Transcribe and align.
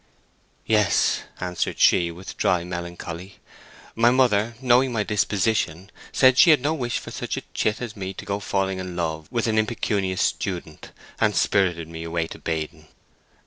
"Yes," 0.65 1.25
answered 1.39 1.77
she, 1.77 2.09
with 2.09 2.35
dry 2.35 2.63
melancholy. 2.63 3.37
"My 3.93 4.09
mother, 4.09 4.55
knowing 4.59 4.91
my 4.91 5.03
disposition, 5.03 5.91
said 6.11 6.39
she 6.39 6.49
had 6.49 6.59
no 6.59 6.73
wish 6.73 6.97
for 6.97 7.11
such 7.11 7.37
a 7.37 7.41
chit 7.53 7.79
as 7.83 7.95
me 7.95 8.11
to 8.15 8.25
go 8.25 8.39
falling 8.39 8.79
in 8.79 8.95
love 8.95 9.27
with 9.31 9.45
an 9.45 9.59
impecunious 9.59 10.23
student, 10.23 10.91
and 11.19 11.35
spirited 11.35 11.87
me 11.87 12.01
away 12.03 12.25
to 12.29 12.39
Baden. 12.39 12.87